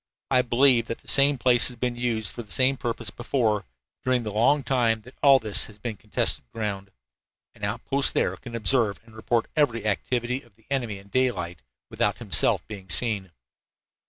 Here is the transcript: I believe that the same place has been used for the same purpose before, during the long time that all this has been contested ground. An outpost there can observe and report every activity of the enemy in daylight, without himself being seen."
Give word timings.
I 0.31 0.41
believe 0.41 0.87
that 0.87 0.97
the 0.97 1.07
same 1.07 1.37
place 1.37 1.67
has 1.67 1.75
been 1.77 1.95
used 1.95 2.31
for 2.31 2.41
the 2.41 2.49
same 2.49 2.75
purpose 2.75 3.11
before, 3.11 3.65
during 4.03 4.23
the 4.23 4.31
long 4.31 4.63
time 4.63 5.01
that 5.03 5.13
all 5.21 5.37
this 5.37 5.65
has 5.65 5.77
been 5.77 5.95
contested 5.95 6.43
ground. 6.51 6.89
An 7.53 7.63
outpost 7.63 8.15
there 8.15 8.35
can 8.37 8.55
observe 8.55 8.99
and 9.05 9.15
report 9.15 9.45
every 9.55 9.85
activity 9.85 10.41
of 10.41 10.55
the 10.55 10.65
enemy 10.71 10.97
in 10.97 11.09
daylight, 11.09 11.61
without 11.87 12.17
himself 12.17 12.65
being 12.67 12.89
seen." 12.89 13.31